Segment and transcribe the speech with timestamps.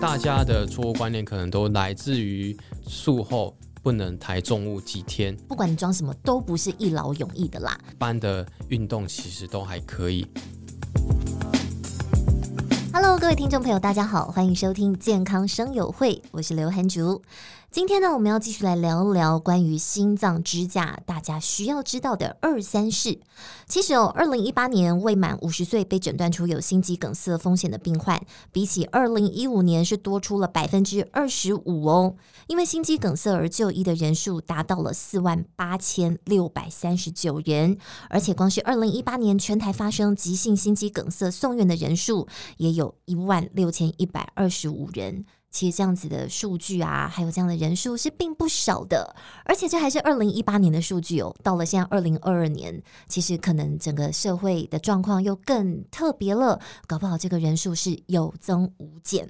[0.00, 2.56] 大家的错误观念可能都来自于
[2.88, 5.36] 术后不能抬重物几天。
[5.46, 7.78] 不管你装什么，都不是一劳永逸的啦。
[7.92, 10.26] 一般的运动其实都还可以。
[12.94, 17.20] Hello，各位听众朋友，大家好，欢迎收听健康生友会，我是刘涵竹。
[17.72, 23.20] 今天呢，我们要继续来聊聊关于心脏支架大家需要知道的二三事。
[23.68, 32.16] 其实哦，二零一八年未满五十岁被诊断出有心肌梗塞风险的病患，比起二零一五年是多出了百分之二十五哦。
[32.48, 37.78] 因为心肌梗塞而就医的人数达到了四万八千六百三十九人，
[38.08, 42.26] 而且光是二零一八年全台发生急性心肌梗塞送院的人数
[42.56, 45.24] 也有一万六千一百二十五人。
[45.50, 49.14] 其实这样子的数据啊，还有这样的人数是并不少的，
[49.44, 51.34] 而且这还是二零一八年的数据哦。
[51.42, 59.28] 到了现在二零二二年，其实可能整个社会的状况又更特别了，搞不好这个人数是有增无减。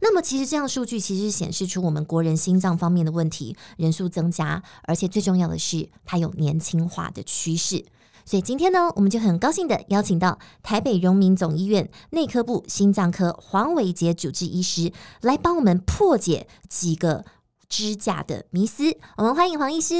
[0.00, 7.84] 那么，其实这样数据其实显示出我们国人心脏方面的问题人数增加，而且最重要的是，它有年轻化的趋势。
[8.24, 17.24] 所以今天呢，我们就很高兴的邀请到台北荣民总医院内科部心脏科黄伟杰主治医师来帮我们破解几个
[17.68, 18.96] 支架的迷思。
[19.16, 19.94] 我们欢迎黄医师。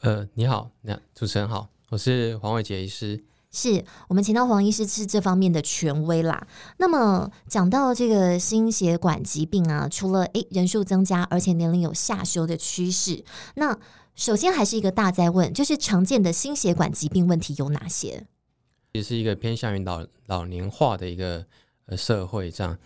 [0.00, 3.24] 呃，你好，那主持人好，我是黄伟杰医师。
[3.52, 6.46] 是我们请到黄医师是这方面的权威啦。
[6.76, 13.24] 那么讲到这个心血管疾病啊，除了诶人数增加，而且年龄有下修的趋势，
[13.56, 13.76] 那
[14.14, 18.26] 首先还是一个大在问，就是常见的心血管疾病问题有哪些？
[18.92, 21.46] 也是一个偏向于老老年化的一个
[21.86, 22.76] 呃社会这样，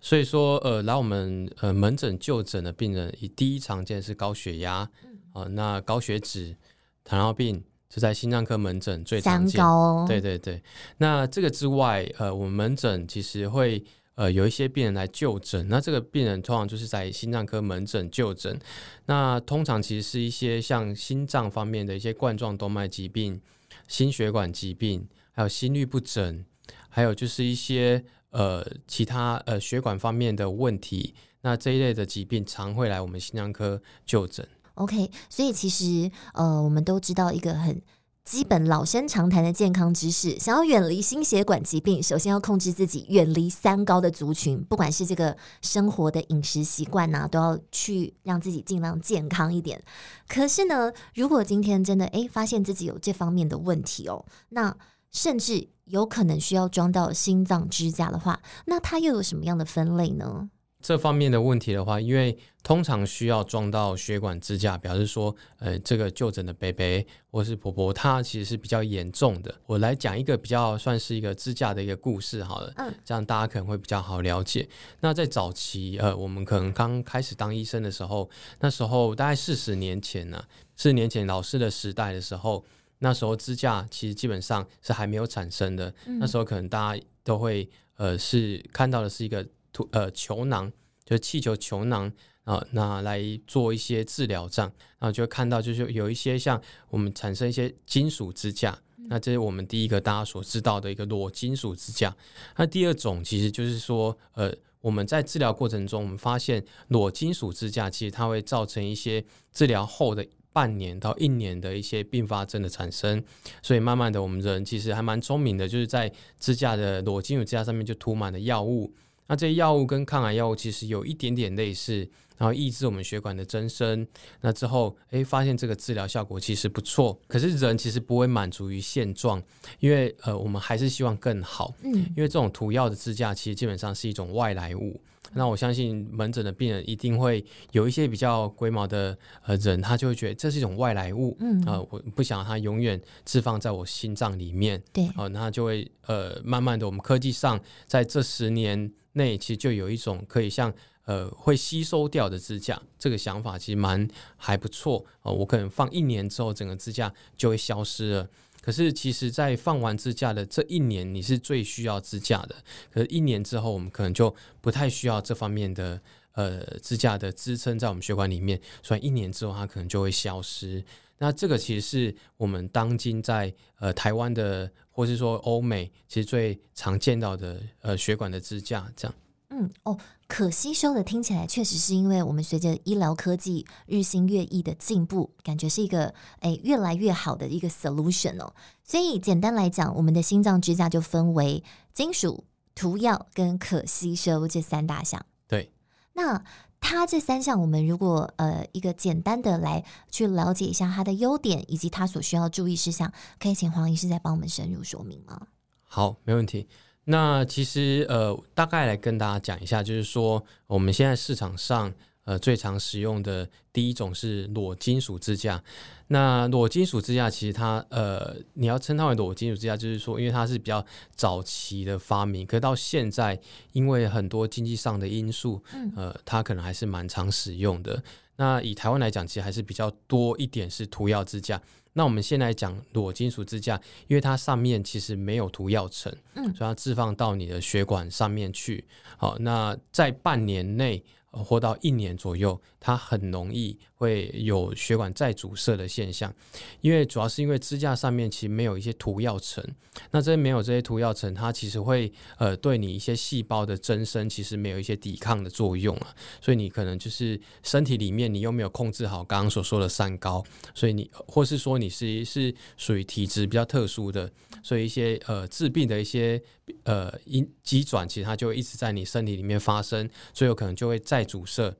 [0.00, 6.56] 所以说呃来我们呃门诊就诊的病人，以第一常见是高血压，嗯、呃那高血脂、
[7.04, 9.64] 糖尿病是在心脏科门诊最常见。
[10.06, 10.62] 对对对，
[10.98, 13.82] 那这个之外，呃我们门诊其实会。
[14.14, 18.58] 呃，有一些病人来就诊，那这个病人通常就是在心脏科门诊就诊。
[19.06, 23.40] 那通常其实是一些像心脏方面的一些冠状动脉疾病、
[23.88, 26.44] 心血管疾病，还有心律不整，
[26.90, 31.14] 还有就是一些呃其他呃血管方面的问题。
[31.40, 34.46] 那这一类的疾病常会来我们心脏科就诊。
[34.74, 37.80] OK，所以其实呃，我们都知道一个很。
[38.24, 49.82] 基本老生常谈的健康知识，想要远离心血管疾病，首先要控制自己，远离三高的族群，不管是这个生活的饮食习惯呐，都要去让自己尽量健康一点。
[50.28, 54.74] 可是呢，如果今天真的诶发现自己有这方面的问题哦，那
[55.10, 60.48] 甚至有可能需要装到心脏支架的话，那它又有什么样的分类呢？
[60.82, 66.84] 这方面的问题的话，因为通常需要装到血管支架，表示说，呃，这个就诊的伯伯
[67.30, 69.54] 或是婆婆，她其实是比较严重的。
[69.66, 74.68] 我来讲一个比较算是一个支架的一个故事好了，嗯，这样大家可能会比较好了解。
[75.00, 78.28] 那在早期，呃，我们可能刚开始当医生的时候，
[78.58, 80.44] 那时候大概四十年前呢，
[80.76, 82.64] 四十年前老师的时代的时候，
[82.98, 85.94] 那时候支架其实基本上是还没有产生的。
[86.06, 89.46] 嗯，那时候可能大家都会，呃，是看到的是一个。
[89.72, 90.70] 图呃球囊，
[91.04, 92.12] 就是气球球囊
[92.44, 96.60] 啊，那来做一些治疗这样，然后就会看到就是有一些像
[96.90, 98.76] 我们产生一些金属支架，
[99.08, 102.14] 那这是我们第一个大家所知道的一个裸金属支架。
[102.56, 113.22] 那第二种其实就是说，呃，我们在治疗过程中，我们发现裸金属支架其实它会造成一些治疗后的半年到一年的一些并发症的产生，
[113.62, 118.92] 所以慢慢的我们人其实还蛮聪明的，就是在支架的裸金属支架上面就涂满了药物。
[119.32, 122.06] 那这些药物跟抗癌药物其实有一点点类似，
[122.42, 124.04] 然后抑制我们血管的增生。
[124.40, 127.16] 那之后，诶，发现这个治疗效果其实不错。
[127.28, 129.40] 可是人其实不会满足于现状，
[129.78, 131.72] 因为呃，我们还是希望更好。
[131.84, 135.00] 嗯，因为这种涂药的支架其实基本上是一种外来物。
[135.34, 141.36] 那我相信门诊的病人一定会有一些比较龟毛的呃人，他就会觉得这是一种外来物。
[141.38, 144.82] 嗯啊、呃，我不想它永远置放在我心脏里面。
[144.92, 148.92] 对，哦、呃，那就会呃，慢慢的，我们科技上在这十年。
[149.14, 150.72] 内其实就有一种可以像
[151.04, 155.32] 呃会吸收掉的支架，这个想法其实蛮还不错哦、呃。
[155.32, 158.28] 我可能放一年之后，整个支架就会消失了。
[158.60, 162.56] 可是其实，在放完支架的这一年，你是最需要支架的。
[162.92, 166.00] 可是，一年之后，我们可能就不太需要这方面的
[166.34, 170.84] 呃支架的支撑在我们血管里面，所以一年之后它可能就会消失。
[171.18, 174.70] 那这个其实是我们当今在呃台湾的。
[174.94, 179.14] 或是说欧美其实最常见到的呃血管的支架这样，
[179.54, 188.54] 嗯哦，可吸收的听起来确实是因为我们随着医疗科技日新月异的进步，感觉是一个诶越来越好的一个 solution 哦。
[188.82, 191.62] 所以简单来讲，我们的心脏支架就分为
[191.92, 192.44] 金属、
[192.74, 195.24] 涂药跟可吸收这三大项。
[195.46, 195.70] 对，
[196.14, 196.42] 那
[196.80, 205.48] 它这三项，我们如果呃一个简单的来去了解一下它的优点以及它所需要注意事项，可以请黄医师再帮我们深入说明吗？
[205.82, 206.68] 好，没问题。
[207.04, 211.92] 那其实呃，大概来跟大家讲一下，就是说我们现在市场上
[212.24, 215.62] 呃最常使用的第一种是裸金属支架。
[216.08, 220.84] 那裸金属支架其实它呃，你要称它为裸金属支架，就是说因为它是比较
[221.16, 223.40] 早期的发明，可是到现在
[223.72, 225.60] 因为很多经济上的因素，
[225.96, 228.00] 呃，它可能还是蛮常使用的。
[228.36, 231.60] 那以台湾来讲，其实还是比较多一点是涂药支架。
[231.94, 238.84] 那我们先来讲裸金属支架，因为它上面其实没有涂药层，嗯，所以它置放到你的血管上面去。
[239.16, 241.02] 好，那在半年内。
[241.34, 246.34] 或到一年左右，它很容易会有血管再阻塞的现象，
[246.80, 249.64] 因为主要是因为支架上面其实没有一些涂药层，
[250.10, 260.44] 那这些没有这些涂药层，它其实会呃对你一些细胞的增生其实没有一些抵抗的作用啊，所以你可能就是身体里面你又没有控制好刚刚所说的三高，
[260.74, 264.28] 所以你或是说你是是属于体质比较特殊的，
[264.62, 266.42] 所以一些呃致病的一些。
[266.84, 271.74] 呃，因机转其实它就一直在你身体里面发生，最有可能就会再阻塞。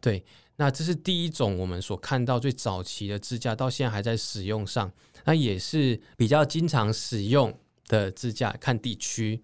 [0.00, 0.22] 对，
[0.56, 4.92] 那这是第一种我们所看到最早期的支架，到现在还在使用上，
[5.24, 7.58] 那也是比较经常使用
[7.88, 9.42] 的支架，看地区。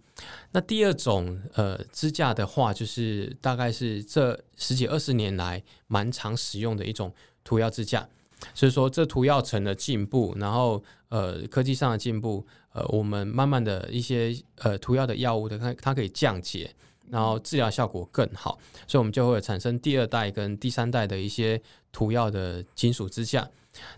[0.52, 8.08] 那第二种呃支架的话，就是大概是这十几二十年来蛮常使用的一种涂药支架。
[8.54, 12.46] 所以说，这涂药层的进步，然后呃科技上的进步。
[12.72, 16.72] 呃，我们慢慢的一些呃涂药的药物的它它可以降解，
[17.10, 21.60] 然后治疗效果更好，所以我们就会产生第二代跟第三代的一些
[21.92, 23.48] 涂药的金属支架。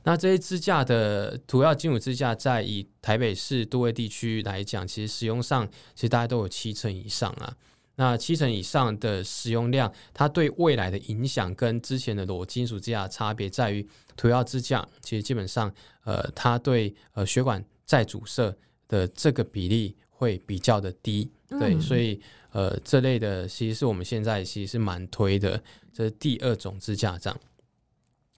[0.02, 7.54] 那这些支架的涂药金属支架，在以台北市都会地区来讲，其实使用上其实大家都有七成以上啊。
[7.96, 13.86] 那七成以上的使用量，它对未来的影响跟之前的裸金属支架差别在于，
[14.16, 15.72] 涂药支架其实基本上
[16.04, 17.64] 呃它对呃血管。
[17.84, 18.56] 再阻塞
[18.88, 22.18] 的这个比例会比较的低，对，嗯、所以
[22.52, 25.62] 呃，这类的其实是我们现在其实是蛮推的，
[25.92, 27.40] 这是第二种支架这样。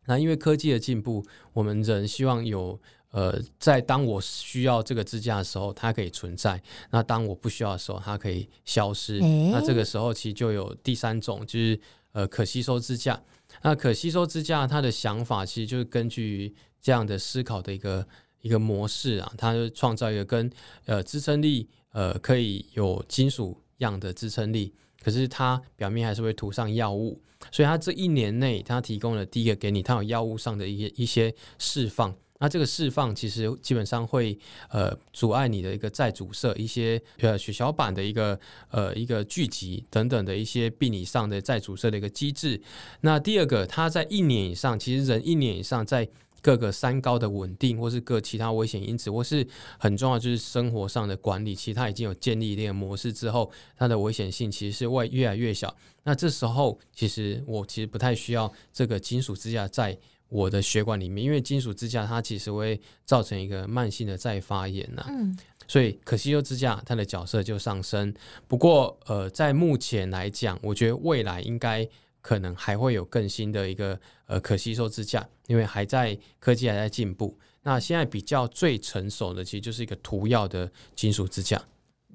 [0.07, 2.81] 那因为科技的进步，我们人希望有
[3.11, 6.59] 呃，在当我需要这个支架的时候，它可以存在；
[6.91, 9.21] 那当我不需要的时候，它可以消失。
[9.21, 11.81] 欸、那这个时候其实就有第三种，就是
[12.13, 13.23] 呃，可吸收支架。
[13.63, 18.07] 那可吸收支架它的想法其实就是根据这样的思考的一个。
[18.45, 20.53] 一个模式啊，它就创造一个跟
[20.85, 24.73] 呃支撑力呃可以有金属样的支撑力，
[25.03, 34.39] 可是它表面还是会涂上药物，所以它这一年内它提供了第一个给你，它有药物上的一些一些释放，那这个释放其实基本上会
[34.69, 38.39] 呃阻碍你的一个再阻塞一些呃血小板的一个
[38.71, 42.61] 呃一个聚集等等的一些病理上的再阻塞的一个机制。
[43.01, 46.09] 那第二个，它在一年以上，其实人一年以上在。
[46.45, 49.47] 各个三高的稳定，或是各其他危险因子，或是
[49.79, 55.75] 很重要就是生活上的管理，其实它已经有建立一定的模式之后，它的危险性其实是会越来越小。
[56.03, 59.97] 那这时候，其实我其实不太需要这个金属支架在
[60.29, 65.03] 我的血管里面，因为金属支架它其实会造成一个慢性的再发炎呐。
[65.09, 65.35] 嗯，
[65.67, 68.13] 所以可吸收支架它的角色就上升。
[68.47, 71.89] 不过，呃，在目前来讲，我觉得未来应该。
[72.25, 77.39] 可能还会有更新的一个呃可吸收支架，因为还在科技还在进步。
[77.63, 81.63] 那现在比较最成熟的，其实就是一个涂药的金属支架。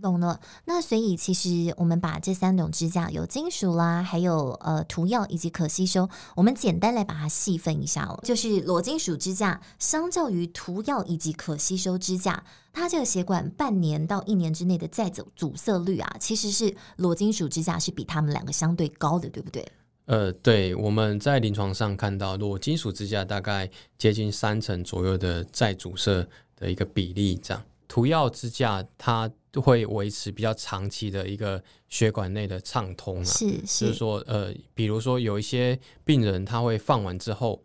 [0.02, 0.40] 懂了。
[0.66, 8.20] 那所以其实我们把这三种支架，有金属啦，还有呃涂药以及可吸收，我们简单来把它细分一下哦。
[8.24, 19.70] 就是裸金属支架，相较于涂药以及可吸收支架，它这个血管半年到一年之内的再走阻塞率啊，其实是裸金属支架是比它们两个相对高的，对不对？
[20.10, 37.64] 呃，对，我们在临床上看到，裸金属支架大概接近三成左右的再阻塞的一个比例，这样涂药支架它会维持比较长期的一个血管内的畅通啊，是是，就是说，呃，比如说有一些病人他会放完之后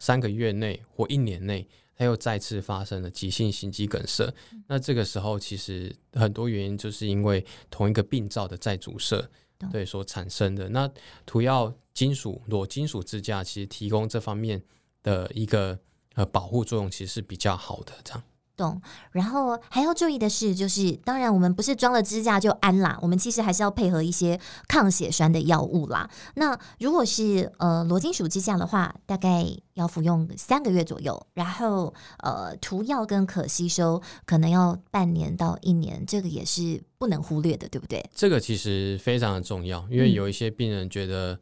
[0.00, 9.24] 三个月内或一年内，他又再次发生了急性心肌梗塞，嗯、那这个时候其实很多原因就是因为同一个病灶的再阻塞。
[9.70, 10.88] 对，所产生的那
[11.26, 14.62] 涂药金属裸金属支架，其实提供这方面
[15.02, 15.78] 的一个
[16.14, 17.92] 呃保护作用，其实是比较好的。
[18.04, 18.22] 这样
[18.58, 18.82] 懂。
[19.12, 26.10] 然后还要注意的是，就是当然我们不是装了支架就安啦，我们其实还是要配合一些抗血栓的药物啦。
[26.34, 38.04] 那如果是呃裸金属支架的话，大概要服用三个月左右，然后呃涂药跟可吸收可能要半年到一年，这个也是不能忽略的，对不对？
[38.12, 41.32] 这个其实非常的重要，因为有一些病人觉得。
[41.34, 41.38] 嗯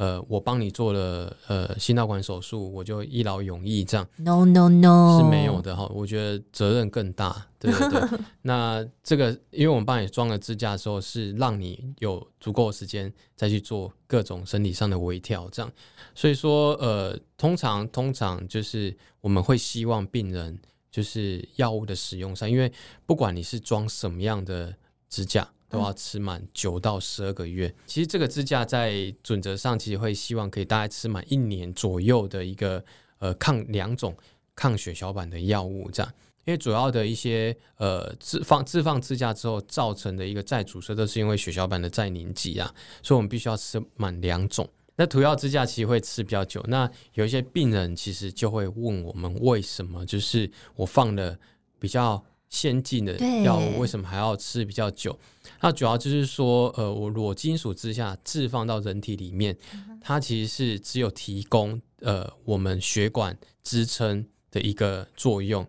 [0.00, 5.86] 呃，我帮你做了呃心导管手术，我就一劳永逸这样？No No No，是没有的哈。
[5.94, 8.18] 我觉得责任更大，对对对。
[8.40, 15.70] 那这个，因为我们帮你装了支架之后，是让你有足够的时间再去做各种身体上的微调，这样。
[16.14, 20.58] 所以说，呃，通常通常就是我们会希望病人
[20.90, 22.72] 就是药物的使用上，因为
[23.04, 24.74] 不管你是装什么样的
[25.10, 25.46] 支架。
[25.70, 27.72] 都要吃满九到十二个月。
[27.86, 32.84] 其实这个支架在准则上，其实会希望可以大概吃满一年左右的一个
[33.20, 34.14] 呃抗两种
[34.54, 36.12] 抗血小板的药物这样。
[36.46, 44.68] 因为主要的一些呃置放置放支架之后造成的一个再阻塞，都是因为血小板的再凝集啊，所以我们必须要吃满两种。
[44.96, 46.64] 那涂药支架其实会吃比较久。
[46.66, 51.38] 那有一些病人其实就会问我们，为什么就是我放了
[51.78, 55.18] 比较先进的药物，为什么还要吃比较久？
[55.60, 59.56] 那主要就是说，呃，我裸金属支架置放到人体里面，
[60.00, 65.66] 它其实是只有提供呃我们血管支撑的一个作用。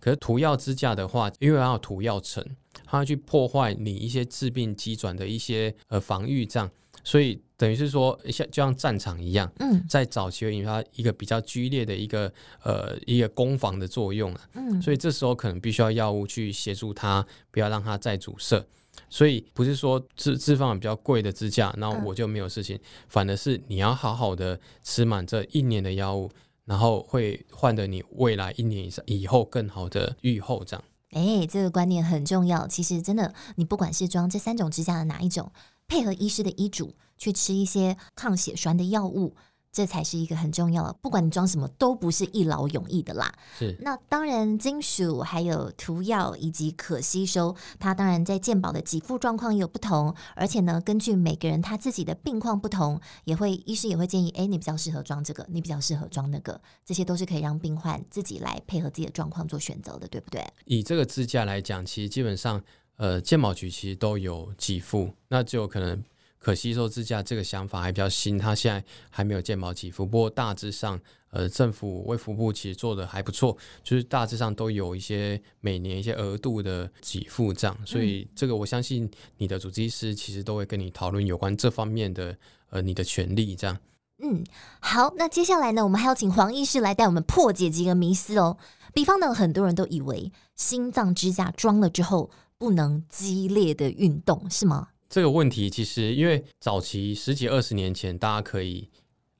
[0.00, 2.44] 可是涂药支架的话，因为它有涂药层，
[2.84, 6.70] 它会去破坏你一些致病机转的一些呃防御这样，
[7.04, 12.32] 所以等于是说像就像战场一样，嗯，在早期会引发一个比较剧烈的一个
[12.64, 18.66] 呃一个攻防的作用啊，嗯，所以这时候可能必须要药物去协助它，不要让它再阻塞。
[19.10, 26.30] 所以不是说置置放比较贵的支架，然后我就没有事情，反而是你要好好的吃满这一年的药物，
[26.64, 30.84] 然后会换得你未来一年以上以后更好的愈后这样。
[31.10, 32.68] 哎，这个观念很重要。
[32.68, 35.50] 其实真的，你不管是装这三种支架的哪一种，
[35.86, 39.34] 配合医师的医嘱去吃一些抗血栓的药物。
[39.74, 43.34] 这才是一个很重要的，不管你装什么，都不是一劳永逸的啦。
[43.58, 60.46] 是，那当然，金属还有涂药以及可吸收，它当然在健保的给付状况也有不同，而且呢，根据每个人他自己的病况不同，也会医师也会建议，哎，你比较适合装这个，你比较适合装那个，这些都是可以让病患自己来配合自己的状况做选择的，对不对？
[60.66, 62.62] 以这个支架来讲，其实基本上，
[62.96, 66.02] 呃，健保局其实都有给付，那就可能。
[66.38, 70.04] 可吸收支架这个想法还比较新，它现在还没有健保给付。
[70.04, 77.74] 不过大致上，呃，政府卫福部其实做的还不错，就是大致上都有一些每年一些额度的给付这样。
[77.86, 82.36] 所以这个我相信你的主治医师其实都会跟你讨论有关这方面的
[82.68, 83.78] 呃你的权利这样。
[84.22, 84.44] 嗯，
[84.80, 88.58] 好，那接下来呢，我们还要请黄医师来带我们破解几个迷思哦。
[88.92, 92.30] 比方呢，很多人都以为心脏支架装了之后
[92.64, 94.88] 不能激烈的运动，是吗？
[95.10, 98.88] 这个问题其实，因为早期十几二十年前，大家可以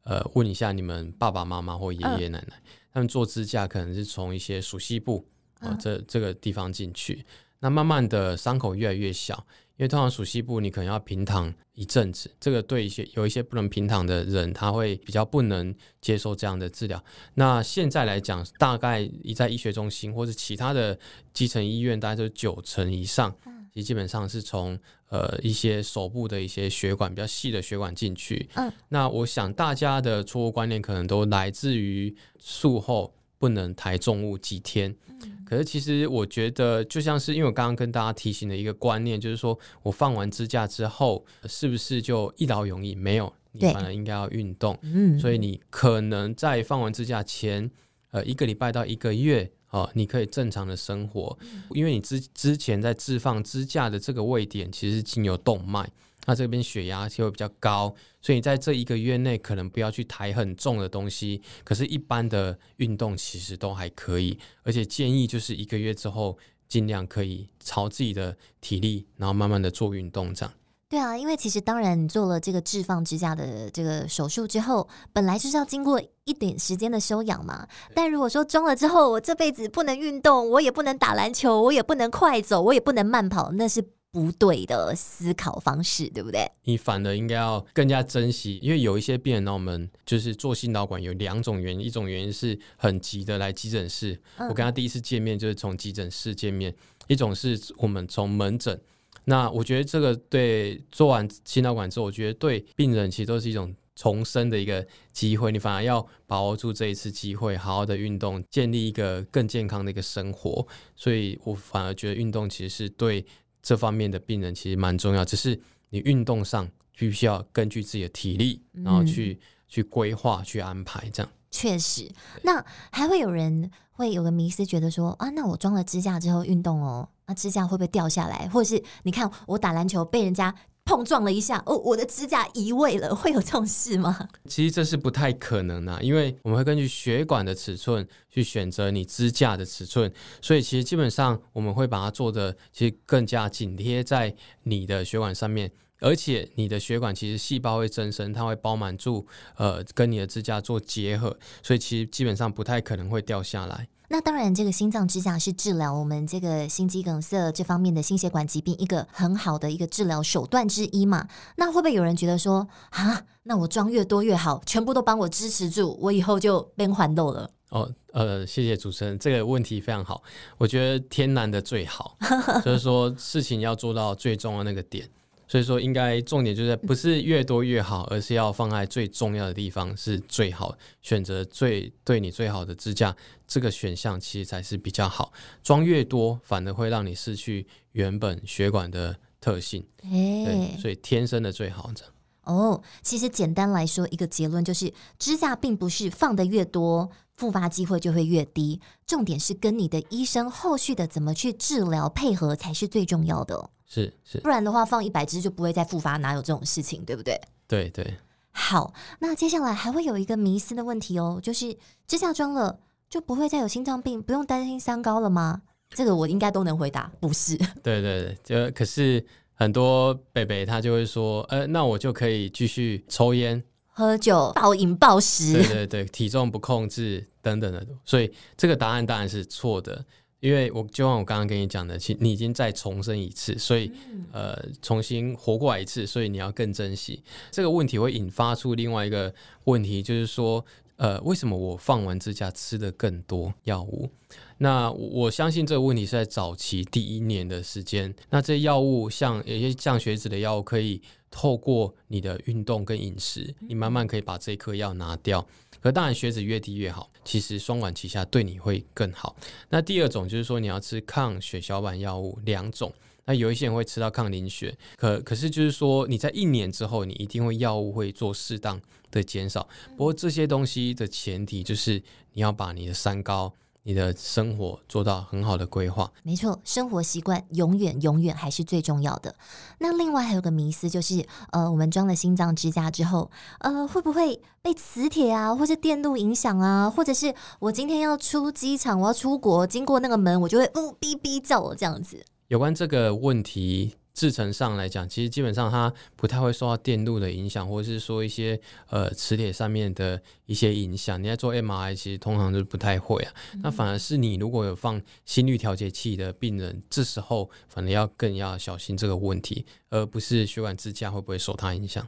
[0.03, 2.63] 呃问一下你们爸爸妈妈或爷爷奶奶，呃、
[2.93, 5.27] 他们做支架可能是从一些熟悉部
[5.61, 7.25] 啊、呃、这这个地方进去，
[7.61, 17.03] 那慢慢的伤口越来越小，因为通常属西部你可能要平躺一阵子，这个对一些有一些不能平躺的人，他会比较不能接受这样的治疗。
[17.35, 20.97] 那现在来讲，大概在医学中心或者其他的
[21.33, 23.35] 基层医院，大概都九成以上。
[23.73, 24.79] 其实基本上是从
[25.09, 28.49] 呃一些手部的一些血管比较细的血管进去。
[28.55, 34.95] 嗯，那我想大家的错误观念可能都来自于术后不能抬重物几天。
[35.09, 42.95] 嗯，可是其实我觉得就像是因为我刚刚跟大家提醒的一个观念，就是说我放完支架之后是不是就一劳永逸？
[42.95, 44.79] 没有，你反而应该要运动。
[44.83, 47.71] 嗯，所以你可能在放完支架前
[48.11, 49.51] 呃一个礼拜到一个月。
[49.71, 51.37] 哦，你可以正常的生活，
[51.71, 55.91] 因为你之之前在置放支架的这个位点其实经由动脉，
[56.27, 66.39] 那这边血压就会比较高，所以在这一个月内可能不要去抬很重的东西，可是，一般的运动其实都还可以，而且建议就是一个月之后
[66.69, 70.55] 尽量可以朝自己的体力，然后慢慢的做运动这样。
[70.87, 77.67] 对啊，因为其实当然，做了这个置放支架的这个手术之后，本来就是要经过一点时间的休养嘛。
[77.95, 86.49] 但如果说装了之后，我这辈子不能运动，我也不能打篮球，我也不能快走，我也不能慢跑，那是不对的思考方式，对不对？
[86.63, 96.71] 你反而应该要更加珍惜，因为有一些病人呢，我们就是做心导管有两种原因，一种原因是很急的来急诊室，嗯、我跟他第一次见面就是从急诊室见面；
[97.09, 98.81] 一种是我们从门诊。
[99.25, 110.67] 那我觉得这个对做完心导管之后，我觉得对病人其实都是一种重生的一个机会，你反而要把握住这一次机会，好好的运动，建立一个更健康的一个生活。
[110.95, 113.25] 所以我反而觉得运动其实是对
[113.65, 121.33] 这方面的病人其实蛮重要，只是你运动上必须要根据自己的体力，然后去、嗯、去规划、去安排这样。
[121.51, 128.47] 确实，那还会有人会有个迷思，觉得说啊，那我装了支架之后运动哦，那支架会不会掉下来？
[128.49, 130.55] 或者是你看我打篮球被人家
[130.85, 134.29] 碰撞了一下，哦，我的支架移位了，会有这种事吗？
[134.49, 140.13] 其实这是不太可能的，因为我们会根据血管的尺寸去选择你支架的尺寸，
[140.43, 145.71] 所以其实基本上我们会把它做的其实更加紧贴在你的血管上面。
[146.01, 149.27] 而且你的血管其实细胞会增生，它会包满住，
[149.57, 153.89] 呃，跟你的支架做结合，所以其实基本上不太可能会掉下来。
[154.15, 161.27] 那当然，这个心脏支架是治疗我们这个心肌梗塞这方面的心血管疾病一个很好的一个治疗手段之一嘛。
[161.57, 167.51] 那会不会有人觉得说啊，那我装越多越好，全部都帮我支持住，我以后就变环豆了？
[167.71, 170.23] 哦，呃，谢谢主持人，这个问题非常好。
[170.59, 172.17] 我觉得天然的最好，
[172.65, 175.09] 就是说事情要做到最重要的那个点。
[175.47, 183.15] 所以说，应该重点就是不是越多越好，而是要放在最重要的地方是最好，选择最对你最好的支架，
[183.47, 185.33] 这个选项其实才是比较好。
[185.63, 189.87] 装越多，反而会让你失去原本血管的特性。
[190.11, 192.13] 欸、对，所以天生的最好这样。
[192.45, 198.81] 哦，其实简单来说，一个结论就是支架并不是放的越多，复发机会就会越低。
[199.07, 203.71] 重点是跟你的医生后续的怎么去治疗配合才是最重要的。
[203.87, 207.41] 是是，不然的话放一百只就不会再复发，哪有这种事情，对不对？
[207.67, 208.17] 对对。
[208.51, 211.77] 好，那接下来还会有一个迷思的问题哦，就是
[212.07, 212.79] 支架装了
[213.11, 215.63] 就不会再有心脏病，不用担心三高了吗？
[215.91, 217.57] 这个我应该都能回答，不是？
[217.83, 219.25] 对对对，就可是
[219.55, 230.05] 很多北北他就会说，呃，那我就可以继续抽烟、喝酒、暴饮暴食，对对对，体重不控制等等的，所以这个答案当然是错的。
[230.45, 233.91] 因为我就像我刚刚跟你讲的，其你已经再重生一次，所以
[234.31, 237.23] 呃重新活过来一次，所以你要更珍惜。
[237.51, 239.35] 这个问题会引发出另外一个
[239.65, 240.63] 问题，就是说
[240.97, 244.11] 呃为什么我放完支架吃的更多药物？
[244.59, 255.47] 那我相信这个问题是在早期第一年的时间，那这些药物像有些降血脂的药物，可以透过你的运动跟饮食，你慢慢可以把这颗药拿掉。
[255.85, 257.11] 可当然，血脂越低越好。
[257.27, 259.37] 其实双管齐下对你会更好。
[259.69, 262.91] 那第二种就是说，你要吃抗血小板药物两种。
[263.27, 269.69] 那有一些人会吃到抗凝血，可可是就是说，你在一年之后，你一定会药物会做适当的减少。
[269.95, 273.53] 不过这些东西的前提就是你要把你的三高。
[273.87, 279.35] 你的生活做到很好的规划，没错，生活习惯永远永远还是最重要的。
[279.79, 286.89] 那另外还有个迷思就是，呃，我们装了心脏支架之后，呃，会不会被磁铁啊，或者电路影响啊？
[286.89, 292.25] 或者是我今天要出机场，我要出国，经过那个门，我就会呜哔哔叫我这样子。
[292.49, 293.97] 有关这个问题。
[294.15, 301.21] 制程上来讲，其实基本上它不太会受到电路的影响，或者是说一些呃磁铁上面的一些影响。
[301.23, 303.35] 你在做 MRI，其实通常就不太会啊。
[303.63, 312.07] 那反而是你如果有放心率调节器的病人，这时候反而要更要小心这个问题，而不是血管支架会不会受它影响。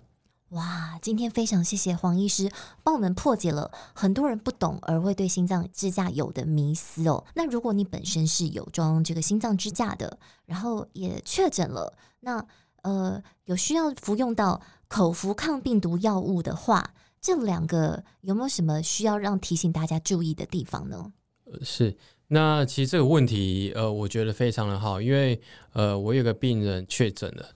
[0.56, 2.50] 哇，今天非常谢谢黄医师
[2.82, 7.22] 帮我们破解了很多人不懂而会对心脏支架有的迷思哦。
[7.34, 12.42] 那如果你本身是有装这个心脏支架的，然后也确诊了，那
[12.82, 21.12] 呃有需要服用到口服抗病毒药物的话，这两个有没有什么需要让提醒大家注意的地方呢？
[21.44, 21.94] 呃，是，
[22.28, 25.38] 那其实这个问题呃，我觉得非常的好，因为
[25.74, 27.50] 呃，我有个病人确诊了，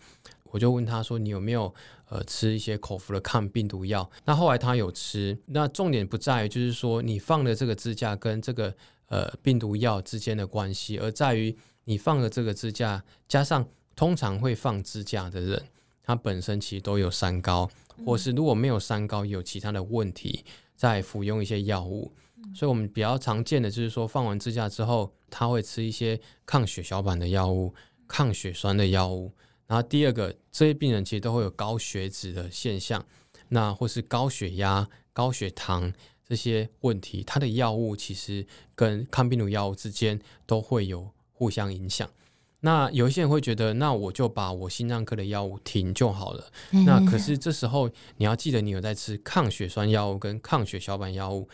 [0.51, 1.75] 我就问他说，你有没有？
[2.11, 5.39] 呃，吃一些口服的抗病毒药，那后来他有吃。
[5.47, 8.75] 那重点不在于就是说你放的这个支架跟这个
[9.07, 15.63] 呃病毒药之间的关系，而在于你放的这个支架加上通常会放支架的人，
[16.03, 17.71] 他本身其实都有三高，
[18.05, 20.45] 或是如果没有三高，有其他的问题
[20.75, 22.13] 在服用一些药物。
[22.53, 27.73] 所以我们比较常见的就是说，放完支架之后，他会吃一些抗血小板的药物、
[28.09, 29.31] 抗血栓的药物。
[29.71, 33.07] 然后第二个，这些病人其实都会有高血脂的现象，
[33.51, 35.93] 那或是高血压、高血糖
[36.27, 42.11] 这些问题，它的药物其实跟抗病毒药物之间都会有互相影响。
[42.63, 46.51] 那有一些人会觉得，那我就把我心脏科的药物停就好了。
[46.73, 51.49] 嗯、那可是这时候你要记得，你有在吃抗血栓药物跟抗血小板药物。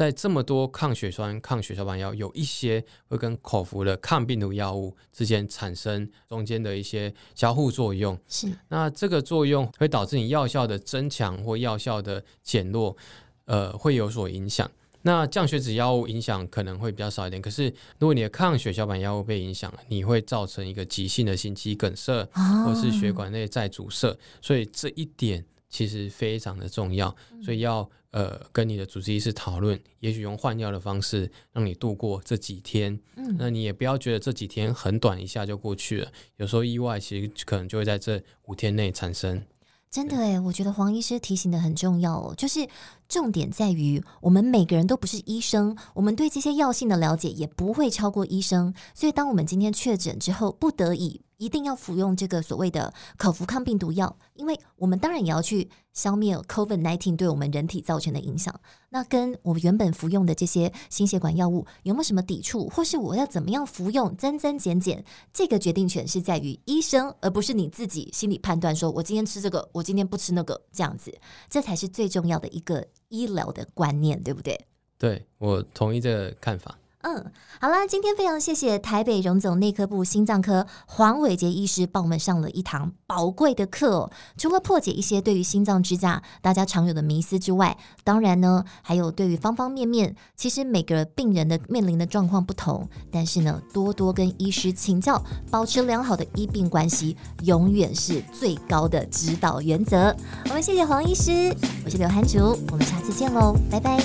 [0.00, 8.18] 在这么多抗血栓、抗血小板药，有一些会跟口服的抗病毒药物之间产生中间的一些交互作用。
[8.26, 12.96] 是，那这个作用会导致你药效的增强或药效的减弱，
[13.44, 14.70] 呃，会有所影响。
[15.02, 17.64] 那降血脂药物影响可能会比较少一点，可是
[17.98, 22.26] 如果你的抗血小板药物被影响了，你会造成一个急性的心肌梗塞，
[22.64, 39.42] 或是血管内再阻塞，所以这一点其实非常的重要，所以要呃跟你的主治医师讨论，也许用换药的方式让你度过这几天，嗯那你也不要觉得这几天很短，一下就过去了，有时候意外其实可能就会在这五天内产生。
[39.90, 42.64] 真的诶，我觉得黄医师提醒的很重要哦，就是
[43.08, 51.22] 重点在于我们每个人都不是医生，我们对这些药性的了解也不会超过医生，所以当我们今天确诊之后，不得已。
[51.38, 58.58] 一定要服用这个所谓的口服抗病毒药，因为我们当然也要去消灭 COVID-19 对我们人体造成的影响。
[58.88, 68.74] 那跟我原本服用的这些心血管药物有没有什么抵触，或是我要怎么样服用，增增减减，这个决定权是在于医生，而不是你自己心理判断。
[68.74, 71.12] 说我今天吃这个，我今天不吃那个，这样子，
[71.50, 74.58] 这才是最重要的一个医疗的观念，对不对？
[74.96, 76.78] 对，我同意这个看法。
[77.02, 84.10] 嗯，好啦，今天非常谢谢台北荣总内科部心脏科黄伟杰医师帮我们上了一堂宝贵的课哦。
[84.36, 100.14] 除了破解一些对于心脏支架大家常有的迷思之外，当然呢，还有对于方方面面，其实每个病人的面临的状况不同，但是呢，多多跟医师请教，保持良好的医病关系，永远是最高的指导原则。
[100.44, 103.98] 我们谢谢黄医师，我是刘涵竹，我们下次见喽，拜拜，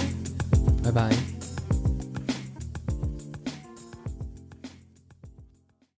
[0.81, 1.44] 拜拜。